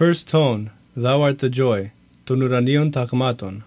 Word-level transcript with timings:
First 0.00 0.28
tone, 0.28 0.70
Thou 0.96 1.20
art 1.20 1.40
the 1.40 1.50
joy, 1.50 1.92
Ton 2.24 2.40
ouranion 2.40 2.90
tagmaton. 2.90 3.64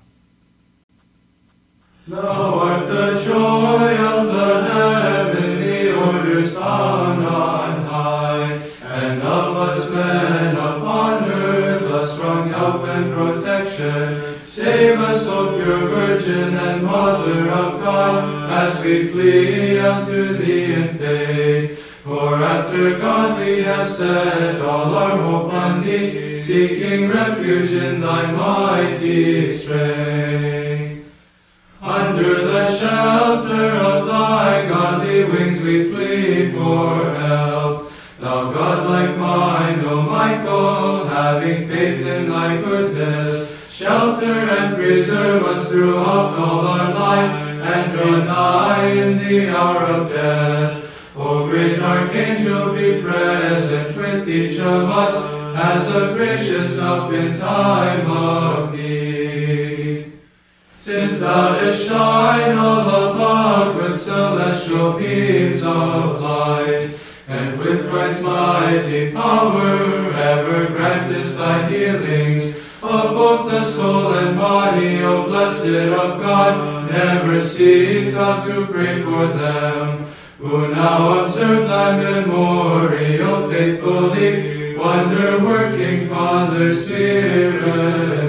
Thou 2.08 2.60
art 2.60 2.88
the 2.88 3.22
joy 3.24 3.96
of 3.96 4.34
the 4.34 4.64
heavenly 4.64 5.92
orders 5.92 6.56
found 6.56 7.24
on 7.24 7.86
high, 7.86 8.60
and 8.82 9.22
of 9.22 9.58
us 9.58 9.92
men 9.92 10.56
upon 10.56 11.30
earth 11.30 11.92
a 12.02 12.08
strong 12.08 12.50
help 12.50 12.84
and 12.88 13.14
protection. 13.14 14.48
Save 14.48 15.00
us, 15.02 15.28
O 15.28 15.54
pure 15.56 15.88
Virgin 15.88 16.56
and 16.56 16.82
Mother 16.82 17.48
of 17.52 17.80
God, 17.80 18.50
as 18.50 18.84
we 18.84 19.08
flee 19.10 19.78
unto 19.78 20.34
Thee 20.34 20.74
in 20.74 20.98
faith. 20.98 21.93
For 22.04 22.36
after 22.36 23.00
God 23.00 23.40
we 23.40 23.64
have 23.64 23.90
set 23.90 24.60
all 24.60 24.94
our 24.94 25.18
hope 25.20 25.54
on 25.54 25.84
Thee, 25.84 26.38
seeking 26.38 27.08
refuge 27.08 27.72
in 27.72 28.02
Thy 28.02 28.30
mighty 28.30 29.54
strength. 29.54 31.14
Under 31.82 32.46
the 32.46 32.78
shelter 32.78 33.72
of 33.88 34.08
Thy 34.08 34.68
godly 34.68 35.24
wings 35.24 35.62
we 35.62 35.94
flee 35.94 36.52
for 36.52 37.16
help. 37.16 37.90
Thou 38.20 38.52
godlike 38.52 39.18
mind, 39.18 39.86
O 39.86 40.02
Michael, 40.02 41.08
having 41.08 41.70
faith 41.70 42.06
in 42.06 42.28
Thy 42.28 42.58
goodness, 42.58 43.72
shelter 43.72 44.26
and 44.26 44.76
preserve 44.76 45.44
us 45.44 45.70
throughout 45.70 46.38
all 46.38 46.68
our 46.68 46.94
life, 46.94 47.32
and 47.64 47.94
draw 47.94 48.84
in 48.92 49.20
the 49.20 49.56
hour 49.56 49.84
of 49.86 50.10
death. 50.10 50.83
Great 51.64 51.80
Archangel, 51.80 52.74
be 52.74 53.02
present 53.02 53.96
with 53.96 54.28
each 54.28 54.60
of 54.60 54.90
us 54.90 55.24
as 55.56 55.96
a 55.96 56.14
gracious 56.14 56.78
help 56.78 57.14
in 57.14 57.40
time 57.40 58.06
of 58.12 58.76
need. 58.76 60.12
Since 60.76 61.22
thou 61.22 61.58
dost 61.58 61.88
shine 61.88 62.58
all 62.58 63.12
about 63.12 63.78
with 63.78 63.98
celestial 63.98 65.00
beams 65.00 65.64
of 65.64 66.22
light, 66.22 67.00
and 67.30 67.58
with 67.58 67.90
Christ's 67.90 68.26
mighty 68.26 69.14
power 69.14 70.12
ever 70.16 70.66
grantest 70.66 71.38
thy 71.38 71.70
healings 71.70 72.58
of 72.82 73.16
both 73.16 73.50
the 73.50 73.64
soul 73.64 74.12
and 74.16 74.36
body, 74.38 75.02
O 75.02 75.24
blessed 75.24 75.68
of 75.68 76.20
God, 76.20 76.92
never 76.92 77.40
cease 77.40 78.16
thou 78.16 78.46
to 78.48 78.66
pray 78.66 79.02
for 79.02 79.28
them, 79.28 80.06
who 80.44 80.68
now 80.74 81.24
observe 81.24 81.70
thy 81.70 81.96
memorial 81.98 83.50
faithfully, 83.50 84.76
wonder 84.76 85.40
working 85.42 86.10
Father 86.10 86.70
Spirit 86.70 88.23